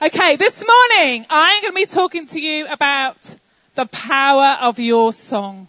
[0.00, 3.16] Okay, this morning I'm going to be talking to you about
[3.74, 5.66] the power of your song.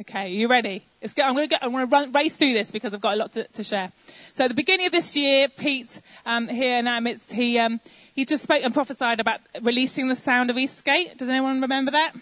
[0.00, 0.84] Okay, are you ready?
[1.02, 3.32] I'm going to I'm going to run, race through this because I've got a lot
[3.32, 3.90] to, to share.
[4.34, 7.80] So at the beginning of this year, Pete um, here in our midst, he um,
[8.14, 11.18] he just spoke and prophesied about releasing the sound of Eastgate.
[11.18, 12.12] Does anyone remember that?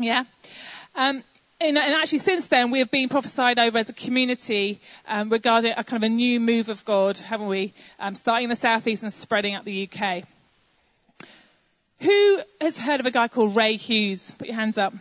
[0.00, 0.24] Yeah.
[0.96, 1.22] Um,
[1.60, 5.74] and, and, actually since then we have been prophesied over as a community um, regarding
[5.76, 7.72] a kind of a new move of God, haven't we?
[8.00, 10.24] Um, starting in the southeast and spreading out the UK.
[12.02, 14.30] Who has heard of a guy called Ray Hughes?
[14.38, 14.94] Put your hands up.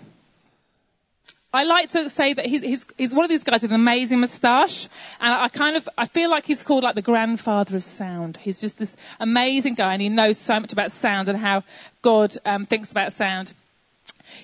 [1.51, 4.19] I like to say that he's, he's, he's one of these guys with an amazing
[4.19, 4.87] moustache,
[5.19, 8.37] and I kind of I feel like he's called like the grandfather of sound.
[8.37, 11.63] He's just this amazing guy, and he knows so much about sound and how
[12.03, 13.51] God um, thinks about sound.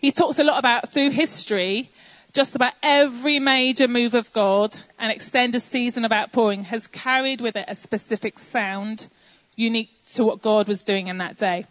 [0.02, 1.92] He talks a lot about through history
[2.34, 7.56] just about every major move of God and extended season of outpouring has carried with
[7.56, 9.08] it a specific sound
[9.56, 11.66] unique to what God was doing in that day.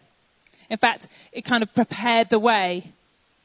[0.75, 2.83] In fact, it kind of prepared the way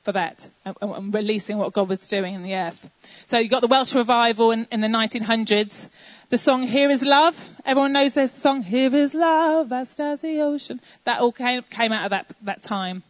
[0.02, 2.90] for that and, and releasing what God was doing in the earth.
[3.28, 5.90] So you got the Welsh revival in, in the 1900s.
[6.30, 7.38] The song Here is Love.
[7.64, 10.82] Everyone knows this song, Here is Love, as the ocean.
[11.04, 13.04] That all came, came out of that, that time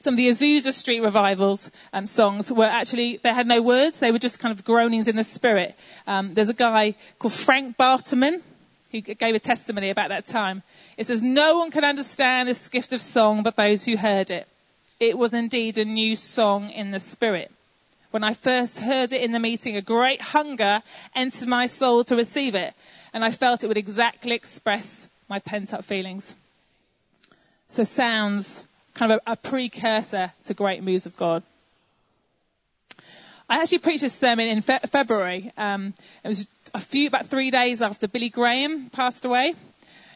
[0.00, 4.12] some of the Azusa Street revivals um, songs were actually they had no words; they
[4.12, 5.74] were just kind of groanings in the spirit.
[6.06, 8.42] Um, there's a guy called Frank Bartleman
[8.90, 10.62] who gave a testimony about that time.
[10.96, 14.48] It says, "No one can understand this gift of song but those who heard it.
[14.98, 17.50] It was indeed a new song in the spirit."
[18.10, 20.82] When I first heard it in the meeting, a great hunger
[21.14, 22.74] entered my soul to receive it,
[23.12, 26.34] and I felt it would exactly express my pent up feelings.
[27.68, 31.44] So sounds kind of a, a precursor to great moves of God.
[33.50, 35.52] I actually preached this sermon in fe- February.
[35.56, 39.54] Um, it was a few, about three days after Billy Graham passed away.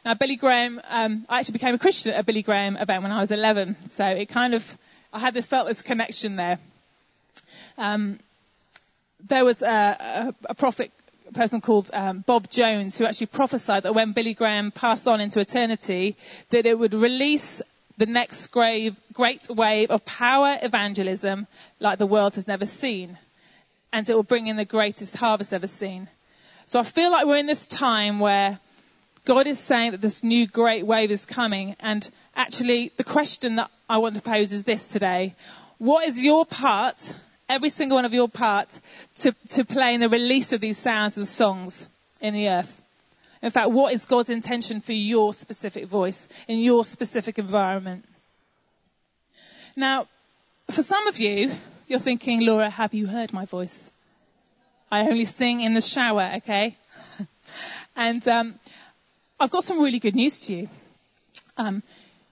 [0.04, 3.10] Now, Billy Graham, um, I actually became a Christian at a Billy Graham event when
[3.10, 4.78] I was 11, so it kind of,
[5.12, 6.60] I had this felt this connection there.
[7.76, 8.20] Um,
[9.28, 10.92] there was a, a, a prophet
[11.32, 15.40] person called um, Bob Jones who actually prophesied that when Billy Graham passed on into
[15.40, 16.16] eternity,
[16.50, 17.62] that it would release
[17.96, 21.48] the next grave, great wave of power evangelism
[21.80, 23.18] like the world has never seen.
[23.94, 26.08] And it will bring in the greatest harvest ever seen.
[26.66, 28.58] So I feel like we're in this time where
[29.24, 31.76] God is saying that this new great wave is coming.
[31.78, 35.36] And actually, the question that I want to pose is this today.
[35.78, 37.14] What is your part,
[37.48, 38.80] every single one of your part,
[39.18, 41.86] to, to play in the release of these sounds and songs
[42.20, 42.82] in the earth?
[43.42, 48.04] In fact, what is God's intention for your specific voice in your specific environment?
[49.76, 50.08] Now,
[50.68, 51.52] for some of you,
[51.86, 53.90] you're thinking, Laura, have you heard my voice?
[54.90, 56.76] I only sing in the shower, okay?
[57.96, 58.54] and um,
[59.40, 60.68] I've got some really good news to you.
[61.56, 61.82] Um,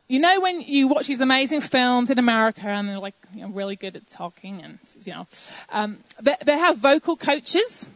[0.09, 3.49] you know when you watch these amazing films in America and they're like you know,
[3.49, 5.27] really good at talking and you know
[5.71, 7.89] um, they, they have vocal coaches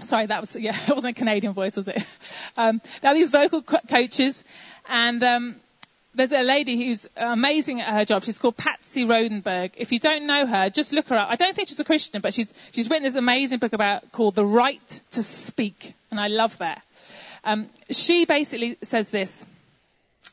[0.00, 2.04] Sorry, that was, yeah, it wasn't a Canadian voice, was it?
[2.58, 4.42] Um, have these vocal co- coaches,
[4.88, 5.56] and um,
[6.16, 8.24] there's a lady who's amazing at her job.
[8.24, 9.72] She's called Patsy Rodenburg.
[9.76, 11.28] If you don't know her, just look her up.
[11.30, 14.34] I don't think she's a Christian, but she's she's written this amazing book about called
[14.34, 16.84] The Right to Speak, and I love that.
[17.44, 19.44] Um, she basically says this.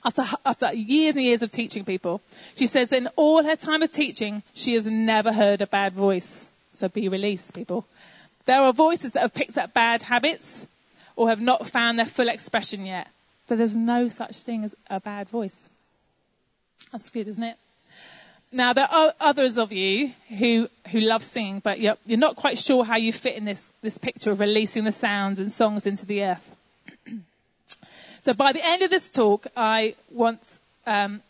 [0.06, 2.22] After, after years and years of teaching people,
[2.58, 6.46] she says in all her time of teaching, she has never heard a bad voice.
[6.74, 7.86] So be released, people.
[8.44, 10.68] There are voices that have picked up bad habits
[11.16, 13.08] or have not found their full expression yet.
[13.53, 15.69] But there's no such thing as a bad voice.
[16.91, 17.56] That's good, isn't it?
[18.52, 22.58] Now, there are others of you who, who love singing, but you're, you're not quite
[22.58, 26.03] sure how you fit in this, this picture of releasing the sounds and songs into
[26.08, 26.56] the earth.
[28.24, 30.40] so by the end of this talk, I want,
[30.88, 31.22] um,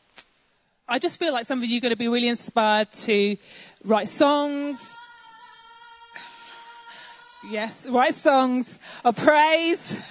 [0.88, 3.36] I just feel like some of you are going to be really inspired to
[3.84, 4.96] write songs,
[7.50, 10.02] Yes, write songs of praise,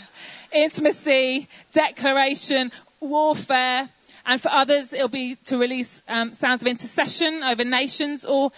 [0.53, 3.89] intimacy, declaration, warfare,
[4.25, 8.53] and for others it'll be to release um, sounds of intercession over nations or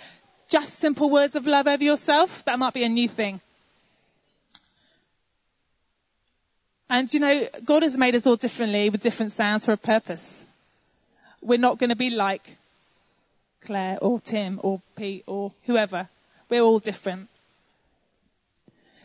[0.49, 2.45] just simple words of love over yourself.
[2.45, 3.41] That might be a new thing.
[6.89, 10.45] And you know, God has made us all differently with different sounds for a purpose.
[11.41, 12.57] We're not going to be like
[13.65, 16.09] Claire or Tim or Pete or whoever.
[16.49, 17.29] We're all different.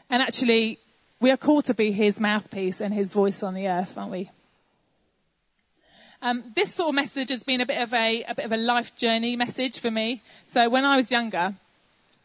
[0.09, 0.79] And actually,
[1.19, 4.29] we are called to be his mouthpiece and his voice on the earth, aren't we?
[6.21, 8.57] Um, this sort of message has been a bit of a, a bit of a
[8.57, 10.21] life journey message for me.
[10.47, 11.53] So when I was younger,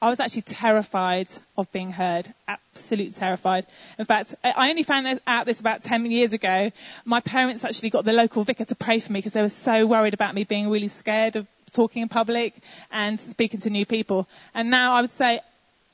[0.02, 2.32] I was actually terrified of being heard.
[2.46, 3.66] Absolutely terrified.
[3.98, 6.72] In fact, I only found out this about 10 years ago.
[7.04, 9.86] My parents actually got the local vicar to pray for me because they were so
[9.86, 12.54] worried about me being really scared of talking in public
[12.90, 14.28] and speaking to new people.
[14.54, 15.40] And now I would say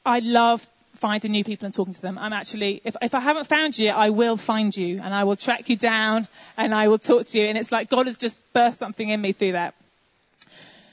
[0.05, 0.67] I love
[1.01, 2.19] finding new people and talking to them.
[2.19, 5.37] I'm actually, if, if I haven't found you, I will find you and I will
[5.37, 7.47] track you down and I will talk to you.
[7.47, 9.75] And it's like God has just burst something in me through that.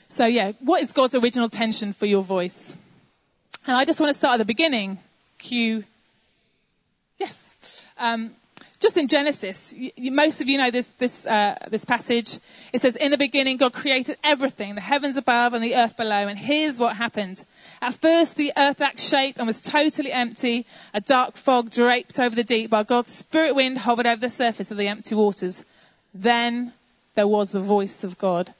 [0.08, 2.74] So yeah, what is God's original tension for your voice?
[3.66, 4.98] And I just want to start at the beginning.
[5.38, 5.84] Q.
[7.18, 7.84] Yes.
[7.98, 8.32] Um,
[8.80, 12.38] just in Genesis, you, most of you know this this uh, this passage.
[12.72, 16.28] It says, "In the beginning, God created everything, the heavens above and the earth below."
[16.28, 17.42] And here's what happened:
[17.82, 20.64] At first, the earth lacked shape and was totally empty.
[20.94, 24.70] A dark fog draped over the deep, while God's spirit wind hovered over the surface
[24.70, 25.64] of the empty waters.
[26.14, 26.72] Then
[27.16, 28.52] there was the voice of God,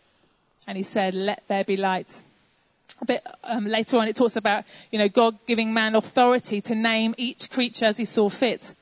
[0.67, 2.23] and He said, "Let there be light."
[3.01, 6.75] A bit um, later on, it talks about you know God giving man authority to
[6.75, 8.75] name each creature as He saw fit.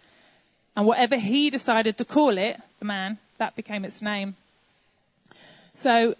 [0.76, 4.37] And whatever he decided to call it, the man, that became its name.
[5.73, 6.14] So,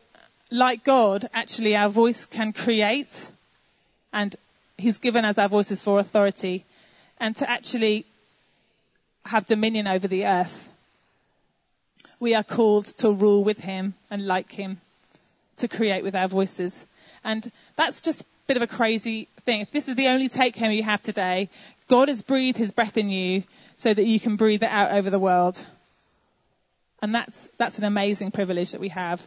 [0.50, 3.30] like God, actually our voice can create,
[4.14, 4.34] and
[4.78, 6.64] he's given us our voices for authority,
[7.20, 8.06] and to actually
[9.26, 10.68] have dominion over the earth.
[12.18, 14.80] We are called to rule with him and like him,
[15.58, 16.86] to create with our voices.
[17.24, 19.60] And that's just a bit of a crazy thing.
[19.60, 21.50] If this is the only take home you have today,
[21.88, 23.42] God has breathed his breath in you
[23.76, 25.62] so that you can breathe it out over the world.
[27.02, 29.26] And that's, that's an amazing privilege that we have.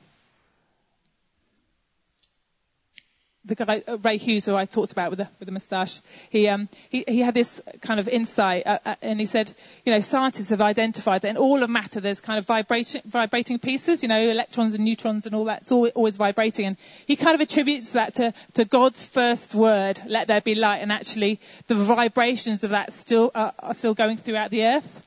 [3.45, 6.47] The guy uh, Ray Hughes, who I talked about with the with the moustache, he
[6.47, 9.51] um he he had this kind of insight, uh, uh, and he said,
[9.85, 13.59] you know, scientists have identified that in all of matter there's kind of vibrating vibrating
[13.59, 15.61] pieces, you know, electrons and neutrons and all that.
[15.61, 20.01] It's all, always vibrating, and he kind of attributes that to to God's first word,
[20.05, 24.17] "Let there be light," and actually the vibrations of that still uh, are still going
[24.17, 25.01] throughout the earth.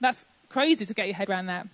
[0.00, 1.66] That's crazy to get your head around that.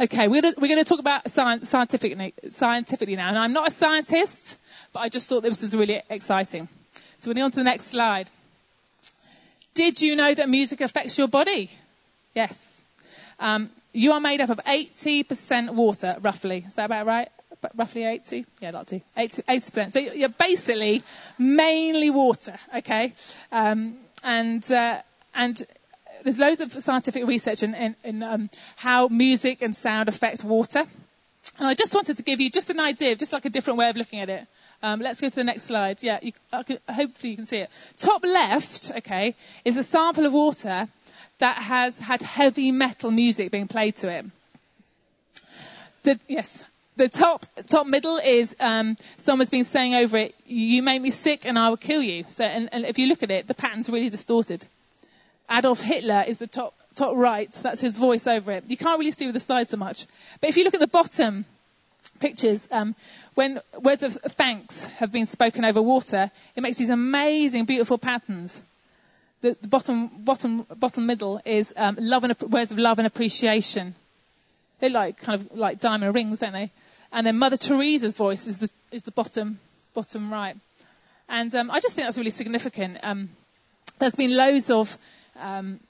[0.00, 3.68] Okay, we're gonna, we're going to talk about science, scientifically, scientifically now, and I'm not
[3.68, 4.56] a scientist
[4.92, 6.68] but I just thought this was really exciting.
[7.20, 8.28] So we're on to the next slide.
[9.74, 11.70] Did you know that music affects your body?
[12.34, 12.80] Yes.
[13.38, 16.64] Um, you are made up of 80% water, roughly.
[16.66, 17.28] Is that about right?
[17.74, 18.46] Roughly 80?
[18.60, 19.00] Yeah, not to.
[19.16, 19.92] 80, 80%.
[19.92, 21.02] So you're basically
[21.38, 23.14] mainly water, okay?
[23.52, 25.02] Um, and, uh,
[25.34, 25.62] and
[26.22, 30.84] there's loads of scientific research in, in, in um, how music and sound affect water.
[31.58, 33.88] And I just wanted to give you just an idea, just like a different way
[33.88, 34.46] of looking at it.
[34.82, 36.02] Um, let's go to the next slide.
[36.02, 37.70] Yeah, you, hopefully you can see it.
[37.98, 39.34] Top left, okay,
[39.64, 40.88] is a sample of water
[41.38, 44.24] that has had heavy metal music being played to it.
[46.02, 46.64] The, yes,
[46.96, 51.44] the top top middle is um, someone's been saying over it, "You make me sick,
[51.44, 53.90] and I will kill you." So, and, and if you look at it, the pattern's
[53.90, 54.66] really distorted.
[55.50, 57.50] Adolf Hitler is the top top right.
[57.52, 58.64] That's his voice over it.
[58.68, 60.06] You can't really see with the side so much.
[60.40, 61.44] But if you look at the bottom
[62.18, 62.94] pictures, um,
[63.34, 68.60] when words of thanks have been spoken over water, it makes these amazing, beautiful patterns.
[69.40, 73.94] The, the bottom, bottom, bottom middle is um, love and words of love and appreciation.
[74.80, 76.70] They like kind of like diamond rings, don't they?
[77.12, 79.58] And then Mother Teresa's voice is the is the bottom
[79.94, 80.56] bottom right.
[81.28, 82.98] And um, I just think that's really significant.
[83.02, 83.30] Um,
[83.98, 84.96] there's been loads of
[85.40, 85.80] um,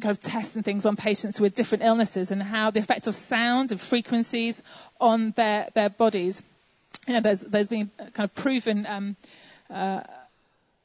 [0.00, 3.14] kind of tests and things on patients with different illnesses and how the effect of
[3.14, 4.62] sound and frequencies
[5.00, 6.42] on their, their bodies.
[7.06, 9.16] You know, there's, there's been kind of proven um,
[9.70, 10.02] uh,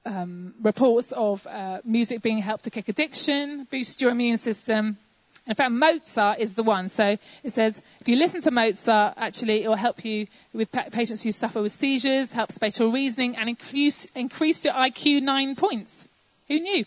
[0.06, 4.98] um, reports of uh, music being helped to kick addiction, boost your immune system.
[5.46, 6.89] In fact, Mozart is the one.
[6.89, 10.89] So it says if you listen to Mozart, actually it will help you with pa-
[10.92, 16.08] patients who suffer with seizures, help spatial reasoning, and increase, increase your IQ nine points.
[16.50, 16.86] Who knew?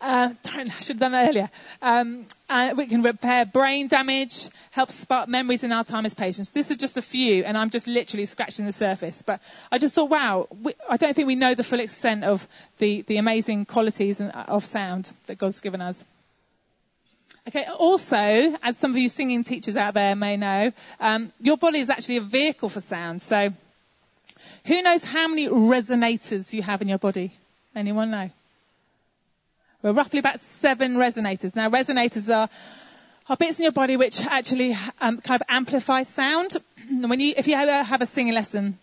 [0.00, 1.50] Uh, I should have done that earlier.
[1.82, 6.50] Um, uh, we can repair brain damage, help spark memories in Alzheimer's patients.
[6.50, 9.20] This is just a few, and I'm just literally scratching the surface.
[9.22, 9.40] But
[9.70, 12.46] I just thought, wow, we, I don't think we know the full extent of
[12.78, 16.02] the, the amazing qualities of sound that God's given us.
[17.48, 18.16] Okay, also,
[18.62, 22.16] as some of you singing teachers out there may know, um, your body is actually
[22.16, 23.20] a vehicle for sound.
[23.22, 23.50] So,
[24.66, 27.32] who knows how many resonators you have in your body?
[27.74, 28.30] Anyone know?
[29.82, 31.56] We're roughly about seven resonators.
[31.56, 32.48] Now, resonators are,
[33.28, 36.56] are bits in your body which actually um, kind of amplify sound.
[36.88, 38.78] And when you, if you ever have a singing lesson,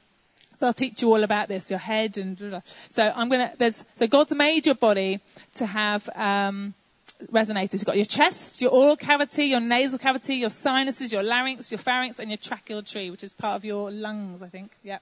[0.59, 2.61] they'll teach you all about this, your head and blah, blah.
[2.89, 3.53] so I'm gonna.
[3.57, 5.19] There's so God's made your body
[5.55, 6.73] to have um,
[7.31, 7.73] resonators.
[7.73, 11.79] You've got your chest, your oral cavity, your nasal cavity, your sinuses, your larynx, your
[11.79, 14.71] pharynx, and your tracheal tree, which is part of your lungs, I think.
[14.83, 14.97] Yeah.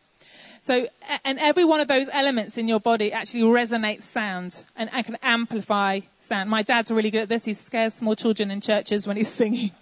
[0.65, 0.87] So,
[1.23, 5.99] and every one of those elements in your body actually resonates sound and, can amplify
[6.19, 6.49] sound.
[6.49, 7.45] My dad's really good at this.
[7.45, 9.69] He scares small children in churches when he's singing.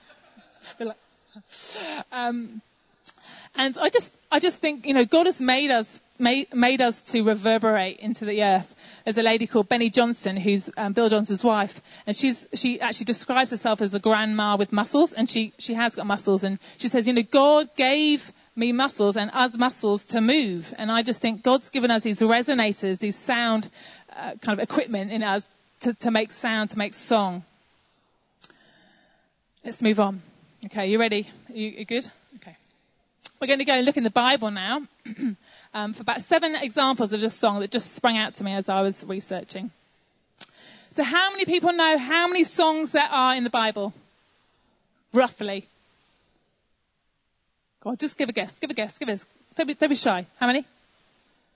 [2.12, 2.62] um,
[3.56, 7.02] and I just, I just think, you know, God has made us, made, made us
[7.14, 8.76] to reverberate into the earth.
[9.06, 13.06] There's a lady called Beni Johnson, who's um, Bill Johnson's wife, and she's, she actually
[13.06, 16.90] describes herself as a grandma with muscles, and she, she has got muscles, and she
[16.90, 20.74] says, you know, God gave me muscles and us muscles to move.
[20.78, 23.70] And I just think God's given us these resonators, these sound
[24.16, 25.46] uh, kind of equipment in us
[25.82, 27.44] to, to make sound, to make song.
[29.66, 30.22] Let's move on.
[30.66, 31.30] Okay, you ready?
[31.54, 32.06] You, you good?
[32.36, 32.56] Okay.
[33.40, 34.82] We're going to go and look in the Bible now
[35.74, 38.70] um, for about seven examples of this song that just sprang out to me as
[38.70, 39.72] I was researching.
[40.92, 43.94] So how many people know how many songs there are in the Bible?
[45.14, 45.68] Roughly.
[47.84, 48.60] God, just give a guess.
[48.60, 48.98] Give a guess.
[48.98, 49.26] Give a guess.
[49.56, 50.26] Don't be, don't be shy.
[50.40, 50.66] How many?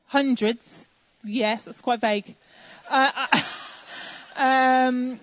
[0.07, 0.85] Hundreds.
[1.23, 2.35] Yes, that's quite vague.
[2.89, 3.37] Uh, uh
[4.35, 5.19] um,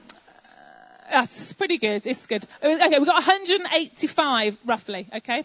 [1.11, 2.07] that's pretty good.
[2.07, 2.47] It's good.
[2.63, 5.07] Okay, we've got 185 roughly.
[5.15, 5.45] Okay.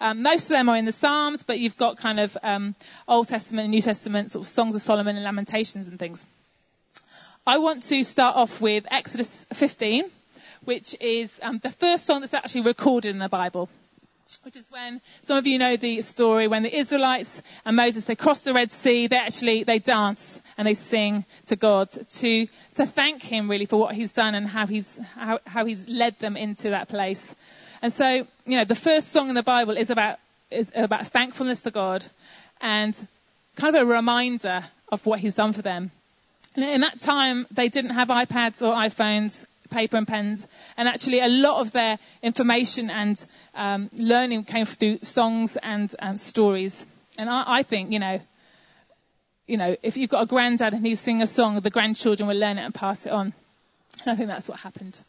[0.00, 2.74] Um, most of them are in the Psalms, but you've got kind of um,
[3.06, 6.24] Old Testament and New Testament sort of songs of Solomon and Lamentations and things.
[7.46, 10.04] I want to start off with Exodus 15,
[10.64, 13.68] which is um, the first song that's actually recorded in the Bible
[14.42, 18.16] which is when some of you know the story when the Israelites and Moses they
[18.16, 22.86] cross the Red Sea they actually they dance and they sing to God to to
[22.86, 26.36] thank him really for what he's done and how he's how, how he's led them
[26.36, 27.34] into that place.
[27.82, 30.18] And so you know the first song in the Bible is about
[30.50, 32.04] is about thankfulness to God
[32.60, 32.96] and
[33.56, 35.90] kind of a reminder of what he's done for them.
[36.56, 40.46] And in that time they didn't have iPads or iPhones paper and pens.
[40.76, 46.16] And actually, a lot of their information and um, learning came through songs and um,
[46.16, 46.86] stories.
[47.18, 48.20] And I, I, think, you know,
[49.46, 52.36] you know, if you've got a granddad and he's singing a song, the grandchildren will
[52.36, 53.32] learn it and pass it on.
[54.02, 55.00] And I think that's what happened.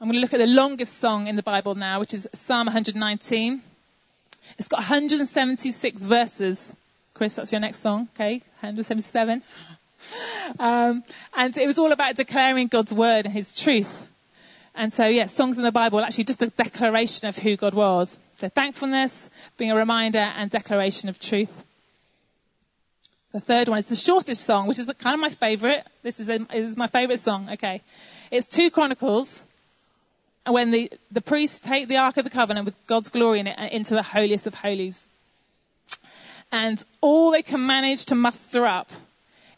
[0.00, 2.66] I'm going to look at the longest song in the Bible now, which is Psalm
[2.66, 3.62] 119.
[4.56, 6.76] It's got 176 verses.
[7.14, 8.38] Chris, that's your next song, okay?
[8.60, 9.42] 177.
[10.58, 11.04] Um,
[11.36, 14.06] and it was all about declaring God's word and his truth.
[14.74, 17.74] And so, yeah, songs in the Bible are actually just a declaration of who God
[17.74, 18.18] was.
[18.38, 21.64] So thankfulness, being a reminder, and declaration of truth.
[23.32, 25.86] The third one is the shortest song, which is kind of my favorite.
[26.02, 27.50] This is, a, this is my favorite song.
[27.54, 27.82] Okay.
[28.30, 29.44] It's two Chronicles.
[30.46, 33.46] And when the, the priests take the Ark of the Covenant with God's glory in
[33.46, 35.06] it into the holiest of holies.
[36.50, 38.90] And all they can manage to muster up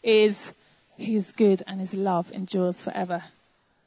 [0.03, 0.53] is
[0.97, 3.23] He is good and His love endures forever.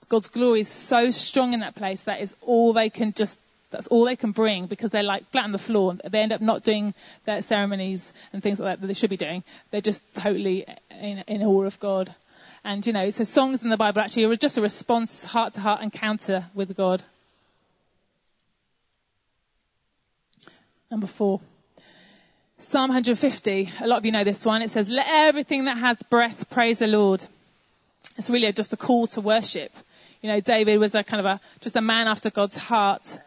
[0.09, 3.39] God's glory is so strong in that place that is all they can just
[3.71, 5.95] that's all they can bring because they're like flat on the floor.
[5.95, 6.95] They end up not doing
[7.25, 9.43] their ceremonies and things like that that they should be doing.
[9.73, 12.15] They're just totally in, in awe of God.
[12.63, 15.61] And you know, so songs in the Bible actually are just a response, heart to
[15.61, 17.03] heart encounter with God.
[20.91, 21.41] Number four.
[22.59, 24.63] Psalm 150, a lot of you know this one.
[24.63, 27.23] It says, let everything that has breath praise the Lord.
[28.17, 29.73] It's really just a call to worship.
[30.23, 33.19] You know, David was a kind of a, just a man after God's heart.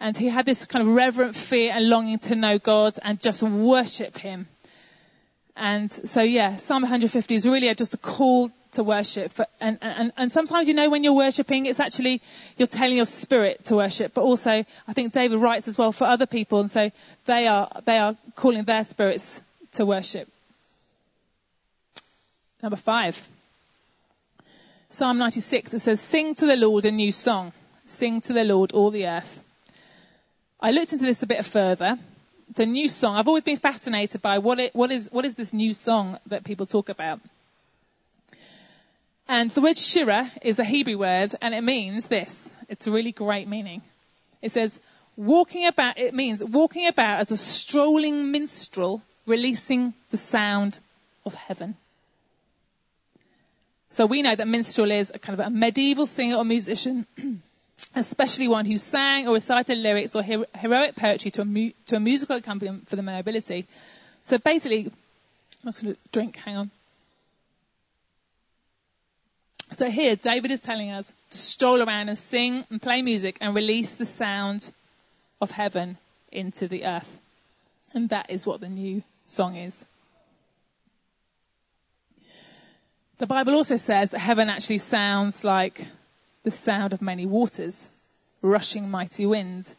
[0.00, 3.42] And he had this kind of reverent fear and longing to know God and just
[3.42, 4.48] worship him.
[5.56, 9.32] And so yeah, Psalm 150 is really just a call to worship.
[9.60, 12.22] And, and, and sometimes, you know, when you're worshipping, it's actually,
[12.56, 14.14] you're telling your spirit to worship.
[14.14, 16.60] But also, I think David writes as well for other people.
[16.60, 16.90] And so
[17.26, 19.40] they are, they are calling their spirits
[19.72, 20.28] to worship.
[22.62, 23.20] Number five.
[24.88, 27.52] Psalm 96, it says, sing to the Lord a new song.
[27.86, 29.42] Sing to the Lord all the earth.
[30.60, 31.98] I looked into this a bit further.
[32.58, 33.16] A new song.
[33.16, 36.44] I've always been fascinated by what, it, what is, what is this new song that
[36.44, 37.20] people talk about.
[39.28, 42.52] And the word shira is a Hebrew word and it means this.
[42.68, 43.82] It's a really great meaning.
[44.42, 44.78] It says,
[45.16, 50.78] walking about, it means walking about as a strolling minstrel releasing the sound
[51.24, 51.76] of heaven.
[53.88, 57.06] So we know that minstrel is a kind of a medieval singer or musician,
[57.94, 62.00] especially one who sang or recited lyrics or heroic poetry to a, mu- to a
[62.00, 63.66] musical accompaniment for the nobility.
[64.24, 66.70] So basically, I'm just going to drink, hang on.
[69.72, 73.54] So here, David is telling us to stroll around and sing and play music and
[73.54, 74.70] release the sound
[75.40, 75.96] of heaven
[76.30, 77.18] into the earth.
[77.94, 79.84] And that is what the new song is.
[83.18, 85.86] The Bible also says that heaven actually sounds like
[86.44, 87.88] the sound of many waters,
[88.40, 89.74] rushing mighty winds,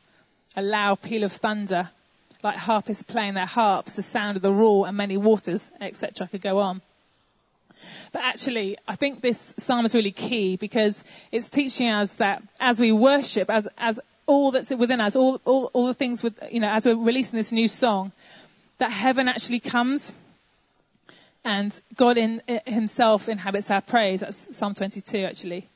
[0.55, 1.89] a loud peal of thunder,
[2.41, 6.25] like harpists playing their harps, the sound of the roar and many waters, etc.
[6.25, 6.81] I could go on.
[8.11, 12.79] But actually, I think this psalm is really key because it's teaching us that as
[12.79, 16.59] we worship, as, as all that's within us, all, all, all the things with, you
[16.59, 18.11] know, as we're releasing this new song,
[18.77, 20.13] that heaven actually comes
[21.43, 24.21] and God in, in himself inhabits our praise.
[24.21, 25.67] That's Psalm 22 actually.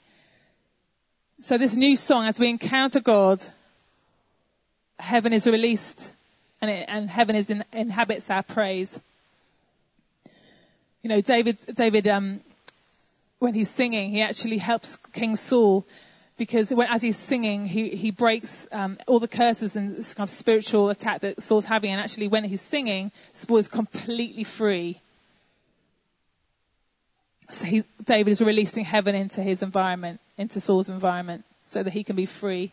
[1.40, 3.44] So this new song, as we encounter God,
[4.98, 6.12] heaven is released
[6.62, 9.00] and, it, and heaven is in, inhabits our praise.
[11.04, 12.42] You know, David, David, um,
[13.38, 15.86] when he's singing, he actually helps King Saul
[16.38, 20.28] because when, as he's singing, he, he breaks um, all the curses and this kind
[20.28, 21.92] of spiritual attack that Saul's having.
[21.92, 25.00] And actually, when he's singing, Saul is completely free.
[27.52, 32.04] So he, David is releasing heaven into his environment, into Saul's environment, so that he
[32.04, 32.72] can be free.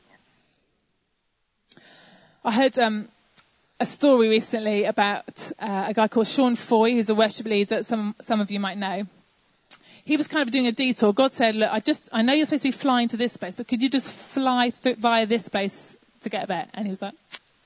[2.45, 3.09] I heard um,
[3.81, 7.87] a story recently about uh, a guy called Sean Feucht, who's a worship leader that
[7.87, 9.05] some some of you might know.
[10.05, 11.15] He was kind of doing a detour.
[11.15, 13.57] God said, "Look, I just I know you're supposed to be flying to this place,
[13.57, 17.01] but could you just fly th- via this place to get there?" And he was
[17.01, 17.15] like,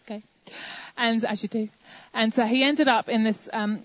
[0.05, 0.23] "Okay,"
[0.97, 1.69] and as you do.
[2.15, 3.49] And so he ended up in this.
[3.53, 3.83] Um,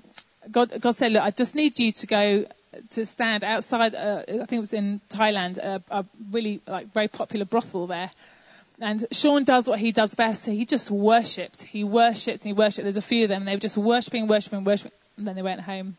[0.52, 2.46] God, God said, "Look, I just need you to go
[2.92, 3.96] to stand outside.
[3.96, 8.12] Uh, I think it was in Thailand, a, really like very popular brothel there."
[8.80, 10.46] And Sean does what he does best.
[10.46, 11.62] He just worshipped.
[11.62, 12.84] He worshipped and he worshipped.
[12.84, 13.46] There's a few of them.
[13.46, 14.92] They were just worshipping, worshipping, worshipping.
[15.18, 15.96] And then they went home.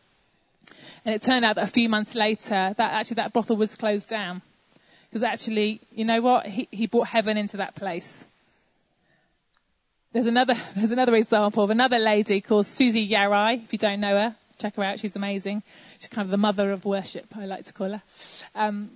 [1.05, 4.09] And it turned out that a few months later, that actually that brothel was closed
[4.09, 4.41] down.
[5.09, 6.45] Because actually, you know what?
[6.45, 8.25] He, he brought heaven into that place.
[10.11, 13.63] There's another, there's another example of another lady called Suzy Yaraei.
[13.63, 14.99] If you don't know her, check her out.
[14.99, 15.63] She's amazing.
[15.99, 18.01] She's kind of the mother of worship, I like to call her.
[18.55, 18.91] Um,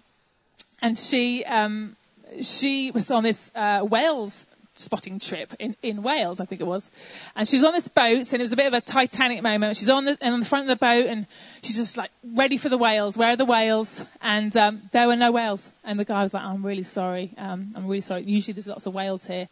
[0.81, 1.95] and she, um,
[2.41, 4.47] she was on this uh, whales
[4.79, 6.89] spotting trip in, in Wales, I think it was.
[7.35, 9.75] And she was on this boat, and it was a bit of a Titanic moment.
[9.77, 11.27] She's on the, on the front of the boat, and
[11.61, 13.17] she's just like ready for the whales.
[13.17, 14.03] Where are the whales?
[14.21, 15.71] And um, there were no whales.
[15.83, 17.33] And the guy was like, I'm really sorry.
[17.37, 18.23] Um, I'm really sorry.
[18.23, 19.49] Usually there's lots of whales here.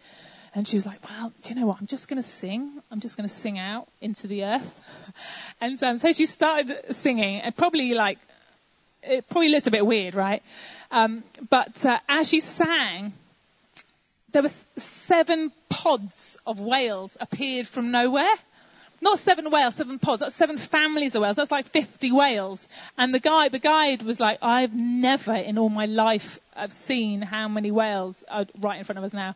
[0.57, 1.77] And she was like, well, do you know what?
[1.79, 2.81] I'm just going to sing.
[2.89, 4.81] I'm just going to sing out into the earth.
[5.61, 8.17] and um, so she started singing, and probably like,
[9.03, 10.41] it probably looked a bit weird, right?
[10.89, 13.13] Um, but uh, as she sang,
[14.31, 18.33] there were seven pods of whales appeared from nowhere.
[18.99, 20.21] Not seven whales, seven pods.
[20.21, 21.35] That's seven families of whales.
[21.35, 22.67] That's like 50 whales.
[22.97, 27.21] And the guide, the guide was like, I've never in all my life have seen
[27.21, 29.35] how many whales are right in front of us now.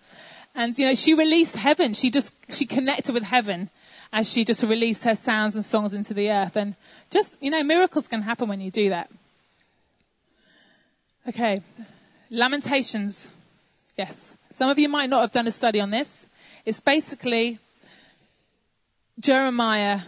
[0.53, 1.93] And you know, she released heaven.
[1.93, 3.69] She just, she connected with heaven
[4.11, 6.57] as she just released her sounds and songs into the earth.
[6.57, 6.75] And
[7.09, 9.09] just, you know, miracles can happen when you do that.
[11.29, 11.61] Okay.
[12.29, 13.29] Lamentations.
[13.97, 14.35] Yes.
[14.53, 16.25] Some of you might not have done a study on this.
[16.65, 17.59] It's basically
[19.19, 20.01] Jeremiah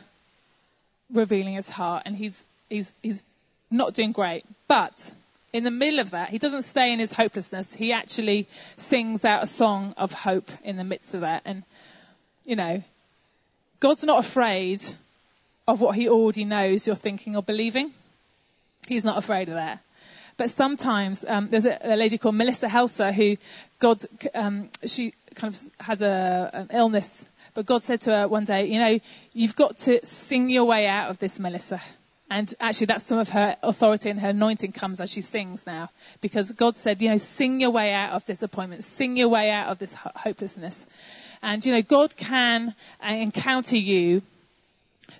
[1.12, 3.24] revealing his heart and he's, he's, he's
[3.72, 4.44] not doing great.
[4.68, 5.14] But
[5.54, 7.72] in the middle of that, he doesn't stay in his hopelessness.
[7.72, 11.44] He actually sings out a song of hope in the midst of that.
[11.46, 11.64] And,
[12.44, 12.84] you know,
[13.80, 14.82] God's not afraid
[15.68, 17.92] of what he already knows you're thinking or believing.
[18.88, 19.80] He's not afraid of that.
[20.36, 23.38] But sometimes um, there's a, a, lady called Melissa Helser who
[23.78, 24.02] God,
[24.34, 28.66] um, she kind of has a, an illness, but God said to her one day,
[28.66, 29.00] you know,
[29.34, 31.80] you've got to sing your way out of this, Melissa.
[32.34, 35.92] And actually, that's some of her authority and her anointing comes as she sings now,
[36.20, 39.70] because God said, you know, sing your way out of disappointment, sing your way out
[39.70, 40.88] of this hopelessness.
[41.44, 42.74] And you know, God can
[43.08, 44.24] uh, encounter you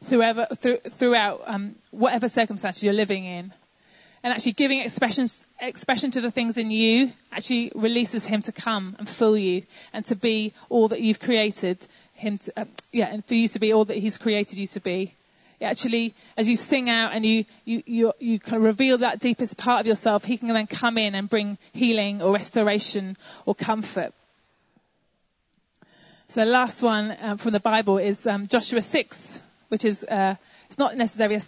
[0.06, 3.54] throughout, throughout um, whatever circumstances you're living in
[4.24, 9.08] and actually giving expression to the things in you actually releases him to come and
[9.08, 9.62] fill you
[9.94, 11.78] and to be all that you've created
[12.16, 14.80] him to, uh, yeah, and for you to be all that he's created you to
[14.80, 15.14] be.
[15.64, 19.20] It actually, as you sing out and you, you, you, you kind of reveal that
[19.20, 23.56] deepest part of yourself, he can then come in and bring healing or restoration or
[23.56, 24.14] comfort.
[26.28, 30.36] So the last one um, from the Bible is um, Joshua 6, which is, uh,
[30.68, 31.42] it's not necessarily a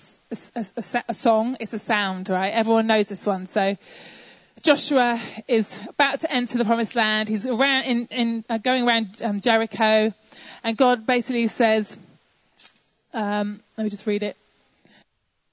[0.55, 2.53] a, a, a, song, it's a sound, right?
[2.53, 3.45] Everyone knows this one.
[3.45, 3.75] So
[4.63, 7.29] Joshua is about to enter the promised land.
[7.29, 10.13] He's around in, in uh, going around um, Jericho,
[10.63, 11.97] and God basically says,
[13.15, 14.37] um, "Let me just read it."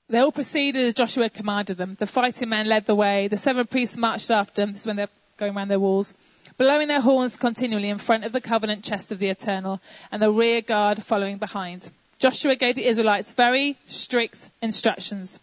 [0.09, 1.95] They all proceeded as Joshua commanded them.
[1.95, 3.29] The fighting men led the way.
[3.29, 4.73] The seven priests marched after them.
[4.73, 6.13] This is when they're going around their walls,
[6.59, 10.31] blowing their horns continually in front of the covenant chest of the Eternal, and the
[10.31, 11.89] rear guard following behind.
[12.19, 15.41] Joshua gave the Israelites very strict instructions.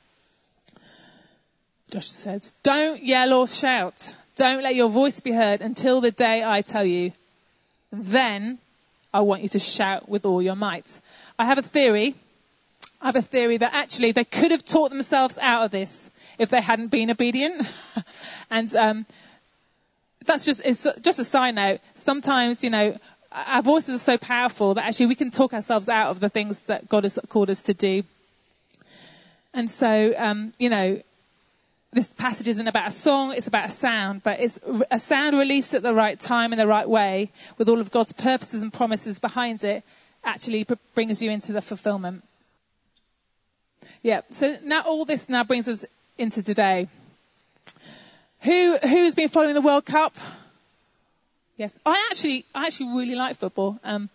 [1.92, 4.16] Joshua says, don't yell or shout.
[4.36, 7.12] Don't let your voice be heard until the day I tell you.
[7.92, 8.60] Then
[9.14, 11.00] I want you to shout with all your might.
[11.38, 12.16] I have a theory.
[13.02, 16.50] I have a theory that actually they could have taught themselves out of this if
[16.50, 17.66] they hadn't been obedient.
[18.50, 19.06] and um,
[20.26, 21.80] that's just it's just a side note.
[21.96, 22.98] Sometimes you know
[23.32, 26.60] our voices are so powerful that actually we can talk ourselves out of the things
[26.62, 28.04] that God has called us to do.
[29.54, 31.02] And so um, you know
[31.92, 34.60] this passage isn't about a song, it's about a sound, but it's
[34.92, 38.14] a sound released at the right time in the right way with all of God's
[38.14, 39.84] purposes and promises behind it
[40.24, 42.24] actually brings you into the fulfillment.
[44.04, 45.84] Yeah, so now all this now brings us
[46.18, 46.88] into today.
[48.42, 50.16] Who, who's been following the World Cup?
[51.58, 53.80] Yes, I actually, I actually really like football.
[53.84, 54.10] Um,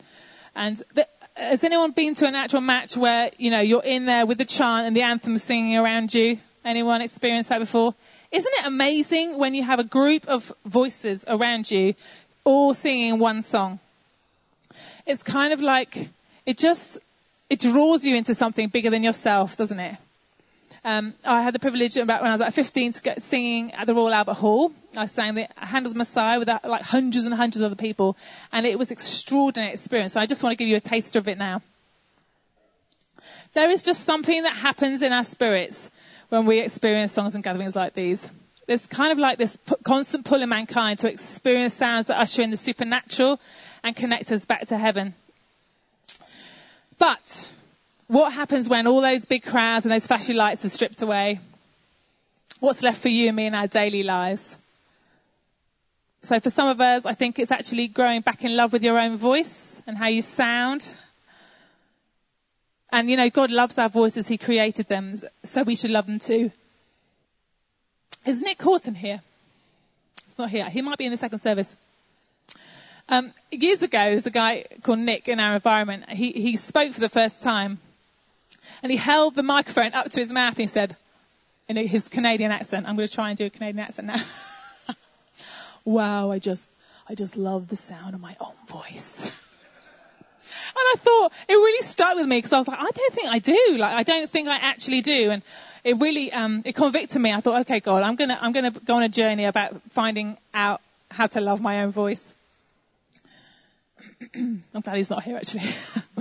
[0.54, 1.06] and the,
[1.36, 4.44] has anyone been to an actual match where, you know, you're in there with the
[4.44, 6.38] chant and the anthem singing around you?
[6.64, 7.94] Anyone experienced that before?
[8.32, 11.94] Isn't it amazing when you have a group of voices around you
[12.42, 13.78] all singing one song?
[15.06, 16.08] It's kind of like,
[16.46, 16.98] it just,
[17.50, 19.96] it draws you into something bigger than yourself, doesn't it?
[20.86, 23.86] Um, I had the privilege about when I was like 15 to get singing at
[23.86, 24.72] the Royal Albert Hall.
[24.96, 28.16] I sang the Handel's Messiah with like hundreds and hundreds of other people,
[28.52, 30.12] and it was an extraordinary experience.
[30.12, 31.62] So I just want to give you a taster of it now.
[33.54, 35.90] There is just something that happens in our spirits
[36.34, 38.28] when we experience songs and gatherings like these.
[38.66, 42.50] There's kind of like this constant pull in mankind to experience sounds that usher in
[42.50, 43.38] the supernatural
[43.82, 45.14] and connect us back to heaven.
[46.98, 47.48] But
[48.06, 51.40] what happens when all those big crowds and those flashy lights are stripped away?
[52.60, 54.56] What's left for you and me in our daily lives?
[56.22, 58.98] So for some of us, I think it's actually growing back in love with your
[58.98, 60.88] own voice and how you sound
[62.94, 64.28] and you know, God loves our voices.
[64.28, 66.52] He created them, so we should love them too.
[68.24, 69.20] Is Nick Horton here?
[70.26, 70.70] It's not here.
[70.70, 71.76] He might be in the second service.
[73.08, 76.08] Um, years ago, there's a guy called Nick in our environment.
[76.08, 77.78] He, he spoke for the first time.
[78.82, 80.96] And he held the microphone up to his mouth and he said,
[81.68, 84.22] in his Canadian accent, I'm going to try and do a Canadian accent now.
[85.84, 86.68] wow, I just,
[87.08, 89.38] I just love the sound of my own voice.
[90.68, 93.28] And I thought it really stuck with me because I was like, I don't think
[93.30, 93.76] I do.
[93.78, 95.30] Like, I don't think I actually do.
[95.30, 95.42] And
[95.84, 97.32] it really, um, it convicted me.
[97.32, 100.80] I thought, okay, God, I'm gonna, I'm gonna go on a journey about finding out
[101.10, 102.32] how to love my own voice.
[104.34, 105.62] I'm glad he's not here actually.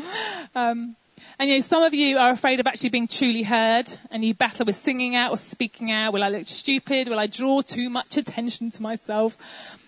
[0.56, 0.96] um,
[1.40, 4.34] and you know, some of you are afraid of actually being truly heard and you
[4.34, 6.14] battle with singing out or speaking out.
[6.14, 7.08] Will I look stupid?
[7.08, 9.38] Will I draw too much attention to myself?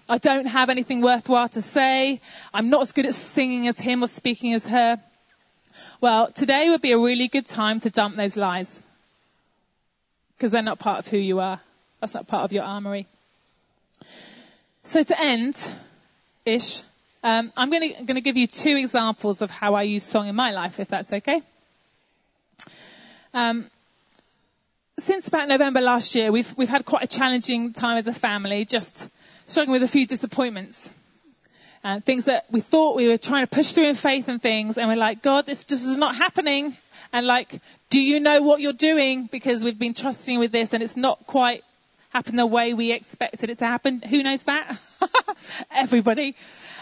[0.08, 2.22] I don't have anything worthwhile to say.
[2.54, 5.02] I'm not as good at singing as him or speaking as her.
[6.00, 8.82] Well, today would be a really good time to dump those lies.
[10.38, 11.60] Because they're not part of who you are.
[12.00, 13.08] That's not part of your armory.
[14.84, 15.72] So to end,
[16.46, 16.84] ish,
[17.24, 20.52] um, I'm going to give you two examples of how I use song in my
[20.52, 21.42] life, if that's okay.
[23.34, 23.72] Um,
[25.00, 28.64] since about November last year, we've we've had quite a challenging time as a family,
[28.64, 29.10] just
[29.46, 30.90] struggling with a few disappointments.
[31.84, 34.78] And things that we thought we were trying to push through in faith and things,
[34.78, 36.76] and we're like, God, this just is not happening.
[37.14, 39.28] And like, do you know what you're doing?
[39.32, 41.64] Because we've been trusting with this and it's not quite
[42.10, 44.02] happened the way we expected it to happen.
[44.02, 44.80] Who knows that?
[45.72, 46.36] Everybody.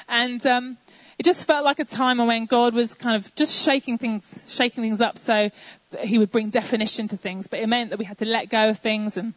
[0.07, 0.77] And, um,
[1.19, 4.83] it just felt like a time when God was kind of just shaking things, shaking
[4.83, 5.51] things up so
[5.91, 7.47] that he would bring definition to things.
[7.47, 9.33] But it meant that we had to let go of things and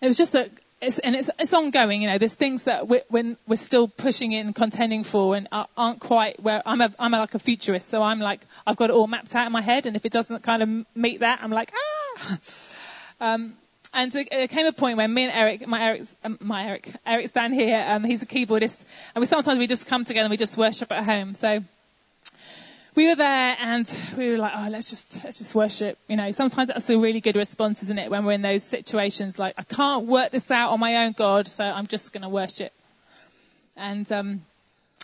[0.00, 3.02] it was just a, it's, and it's, it's ongoing, you know, there's things that we're,
[3.08, 7.18] when we're still pushing in contending for and aren't quite where I'm a, I'm a,
[7.20, 7.88] like a futurist.
[7.88, 9.86] So I'm like, I've got it all mapped out in my head.
[9.86, 12.38] And if it doesn't kind of meet that, I'm like, ah,
[13.20, 13.54] um,
[13.94, 17.30] and there came a point where me and Eric, my Eric's, um, my Eric, Eric's
[17.30, 18.84] down here, um, he's a keyboardist,
[19.14, 21.34] and we sometimes we just come together and we just worship at home.
[21.34, 21.60] So
[22.96, 25.98] we were there and we were like, oh, let's just, let's just worship.
[26.08, 28.10] You know, sometimes that's a really good response, isn't it?
[28.10, 31.46] When we're in those situations, like, I can't work this out on my own, God,
[31.46, 32.72] so I'm just going to worship.
[33.76, 34.40] And, um,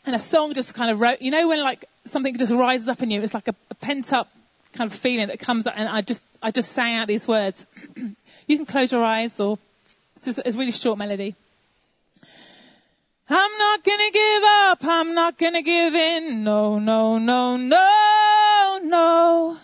[0.06, 3.02] and a song just kind of wrote, you know, when like something just rises up
[3.02, 4.28] in you, it's like a, a pent up
[4.72, 7.66] kind of feeling that comes up and I just, I just sang out these words.
[8.46, 9.58] you can close your eyes or
[10.16, 11.34] it's just a really short melody.
[13.34, 14.84] I'm not gonna give up.
[14.84, 16.44] I'm not gonna give in.
[16.44, 19.56] No, no, no, no, no.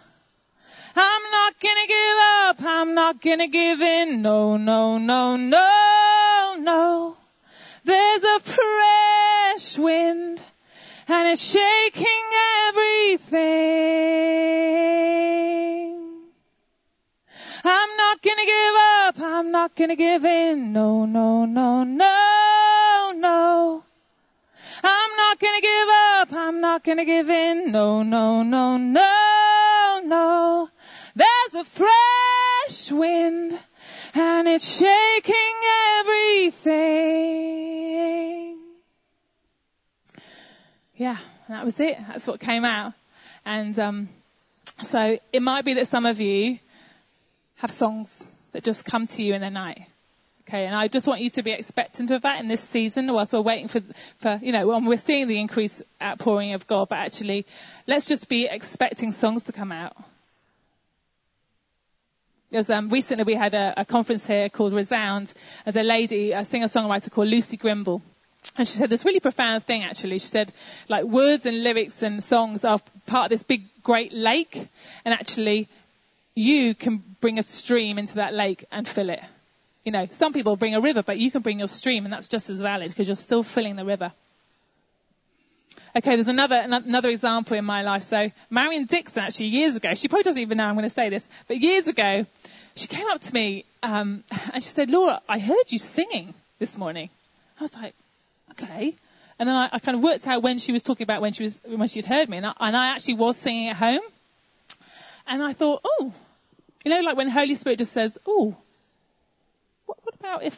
[0.97, 2.63] I'm not gonna give up.
[2.63, 4.23] I'm not gonna give in.
[4.23, 7.19] No, no, no, no, no.
[7.85, 10.43] There's a fresh wind
[11.09, 12.31] and it's shaking
[12.69, 13.29] everything.
[17.65, 19.21] I'm not gonna give up.
[19.21, 20.73] I'm not gonna give in.
[20.73, 22.48] No, no, no, no
[23.29, 23.85] no.
[24.83, 26.33] I'm not gonna give up.
[26.33, 27.71] I'm not gonna give in.
[27.73, 30.69] No, no, no, no, no.
[31.15, 33.59] There's a fresh wind
[34.15, 35.61] and it's shaking
[36.01, 36.99] everything.
[40.97, 41.99] Yeah, that was it.
[42.09, 42.93] That's what came out.
[43.45, 44.09] And um,
[44.85, 46.59] so it might be that some of you
[47.57, 49.87] have songs that just come to you in the night.
[50.49, 53.35] Okay, and I just want you to be expectant of that in this season whilst
[53.35, 53.83] we're waiting for,
[54.17, 57.45] for you know, when we're seeing the increased outpouring of God, but actually,
[57.87, 59.95] let's just be expecting songs to come out.
[62.49, 65.35] Because um, recently we had a, a, conference here called Resound.
[65.67, 68.01] There's a lady, a singer-songwriter called Lucy Grimble.
[68.57, 70.19] And she said this really profound thing actually.
[70.19, 70.51] She said
[70.89, 74.69] like words and lyrics and songs are part of this big great lake
[75.05, 75.69] and actually
[76.35, 79.21] you can bring a stream into that lake and fill it.
[79.89, 82.29] You know, some people bring a river, but you can bring your stream and that's
[82.29, 84.13] just as valid because you're still filling the river.
[85.97, 88.03] Okay, there's another another example in my life.
[88.03, 91.09] So Marion Dixon, actually, years ago, she probably doesn't even know I'm going to say
[91.09, 92.27] this, but years ago,
[92.75, 96.77] she came up to me um, and she said, "Laura, I heard you singing this
[96.77, 97.09] morning."
[97.59, 97.95] I was like,
[98.51, 98.95] "Okay,"
[99.39, 101.45] and then I, I kind of worked out when she was talking about when she
[101.45, 104.03] was when she'd heard me, and I, and I actually was singing at home,
[105.27, 106.13] and I thought, "Oh,
[106.85, 108.55] you know, like when Holy Spirit just says, "Oh,
[110.09, 110.57] what, about if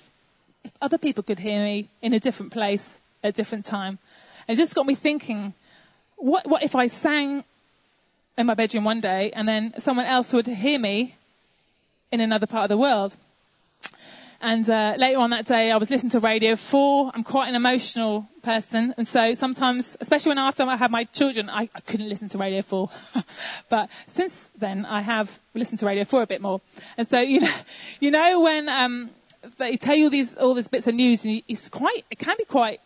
[0.65, 3.99] if other people could hear me in a different place at a different time?"
[4.49, 5.55] It just got me thinking,
[6.17, 7.45] what, what if I sang
[8.37, 11.15] in my bedroom one day and then someone else would hear me
[12.11, 13.15] in another part of the world?
[14.43, 17.13] And uh, later on that day, I was listening to Radio 4.
[17.15, 21.51] I'm quite an emotional person, and so sometimes, especially when after I had my children,
[21.51, 22.89] I, I couldn't listen to Radio 4.
[23.69, 26.63] but since then, I have listened to Radio 4 a bit more.
[26.97, 27.55] And so, you know,
[28.01, 29.11] you know when um,
[29.57, 32.37] they tell you all these all these bits of news, and it's quite, it can
[32.38, 32.81] be quite,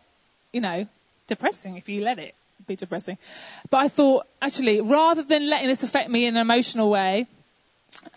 [0.51, 0.87] you know,
[1.27, 2.35] depressing if you let it
[2.67, 3.17] be depressing.
[3.69, 7.27] But I thought, actually, rather than letting this affect me in an emotional way,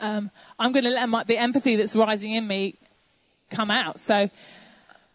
[0.01, 2.75] um, I'm going to let my, the empathy that's rising in me
[3.51, 3.99] come out.
[3.99, 4.31] So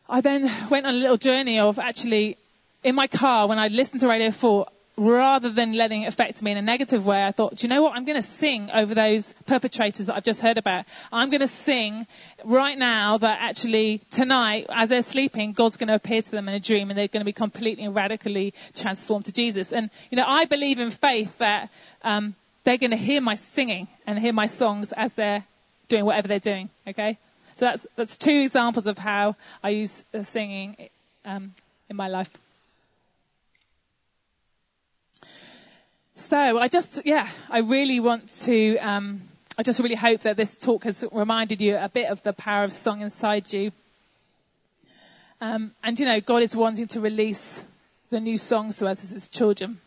[0.09, 2.37] I then went on a little journey of actually
[2.83, 6.51] in my car when I listened to Radio 4, rather than letting it affect me
[6.51, 7.95] in a negative way, I thought, do you know what?
[7.95, 10.85] I'm going to sing over those perpetrators that I've just heard about.
[11.11, 12.05] I'm going to sing
[12.45, 16.53] right now that actually tonight, as they're sleeping, God's going to appear to them in
[16.53, 19.73] a dream and they're going to be completely and radically transformed to Jesus.
[19.73, 21.69] And, you know, I believe in faith that,
[22.03, 25.43] um, they're going to hear my singing and hear my songs as they're
[25.89, 26.69] doing whatever they're doing.
[26.87, 27.17] Okay?
[27.55, 30.77] So that's, that's two examples of how I use uh, singing,
[31.25, 31.53] um,
[31.89, 32.29] in my life.
[36.15, 39.21] So I just, yeah, I really want to, um,
[39.57, 42.63] I just really hope that this talk has reminded you a bit of the power
[42.63, 43.71] of song inside you.
[45.41, 47.63] Um, and you know, God is wanting to release
[48.11, 49.79] the new songs to us as His children.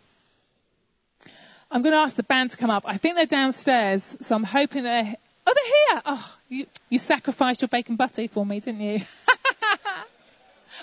[1.71, 2.85] I'm going to ask the band to come up.
[2.87, 5.15] I think they're downstairs, so I'm hoping they're.
[5.49, 6.03] Oh, they're here.
[6.07, 8.99] Oh, you, you sacrificed your bacon butty for me, didn't you?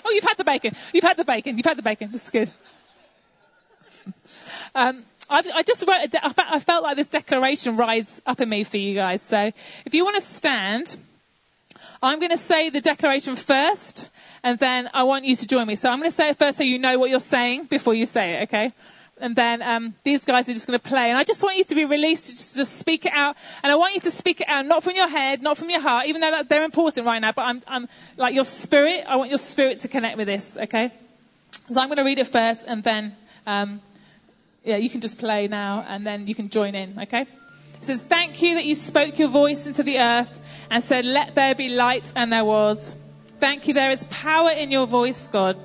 [0.04, 0.74] oh, you've had the bacon.
[0.94, 1.58] You've had the bacon.
[1.58, 2.10] You've had the bacon.
[2.10, 2.50] That's good.
[4.74, 8.76] Um, I've, I just wrote, I felt like this declaration rise up in me for
[8.76, 9.22] you guys.
[9.22, 9.50] So
[9.86, 10.96] if you want to stand,
[12.02, 14.08] I'm going to say the declaration first,
[14.42, 15.74] and then I want you to join me.
[15.74, 18.04] So I'm going to say it first so you know what you're saying before you
[18.04, 18.72] say it, okay?
[19.18, 21.08] And then um, these guys are just going to play.
[21.08, 23.36] And I just want you to be released to just, just speak it out.
[23.62, 25.80] And I want you to speak it out, not from your head, not from your
[25.80, 27.32] heart, even though they're important right now.
[27.32, 29.04] But I'm, I'm like your spirit.
[29.06, 30.92] I want your spirit to connect with this, okay?
[31.70, 33.80] So I'm going to read it first, and then um,
[34.64, 37.22] yeah, you can just play now and then you can join in, okay?
[37.22, 41.34] It says, Thank you that you spoke your voice into the earth and said, Let
[41.34, 42.90] there be light, and there was.
[43.40, 45.58] Thank you, there is power in your voice, God.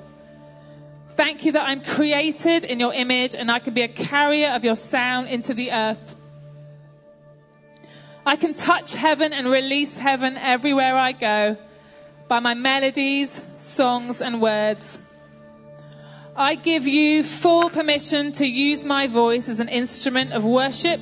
[1.12, 4.64] Thank you that I'm created in your image and I can be a carrier of
[4.64, 6.16] your sound into the earth.
[8.24, 11.56] I can touch heaven and release heaven everywhere I go
[12.28, 14.98] by my melodies, songs, and words.
[16.40, 20.98] I give you full permission to use my voice as an instrument of worship,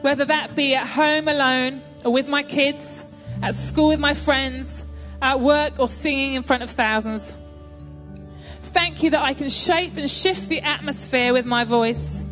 [0.00, 3.04] whether that be at home alone or with my kids,
[3.42, 4.86] at school with my friends,
[5.20, 7.34] at work or singing in front of thousands.
[8.62, 12.24] Thank you that I can shape and shift the atmosphere with my voice.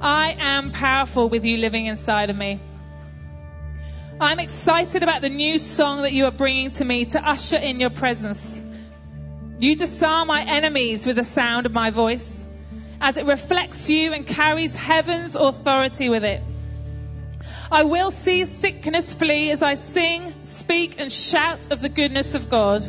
[0.00, 2.58] I am powerful with you living inside of me.
[4.20, 7.78] I'm excited about the new song that you are bringing to me to usher in
[7.78, 8.60] your presence.
[9.60, 12.46] You disarm my enemies with the sound of my voice
[12.98, 16.40] as it reflects you and carries heaven's authority with it.
[17.70, 22.48] I will see sickness flee as I sing, speak, and shout of the goodness of
[22.48, 22.88] God.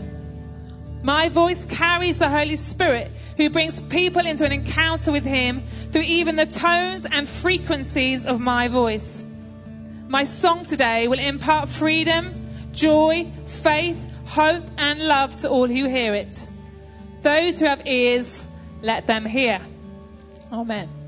[1.04, 6.04] My voice carries the Holy Spirit who brings people into an encounter with Him through
[6.04, 9.22] even the tones and frequencies of my voice.
[10.08, 16.16] My song today will impart freedom, joy, faith, hope, and love to all who hear
[16.16, 16.48] it.
[17.22, 18.44] Those who have ears,
[18.82, 19.62] let them hear.
[20.52, 21.01] Amen.